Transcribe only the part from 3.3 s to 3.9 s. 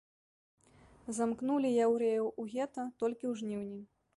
жніўні.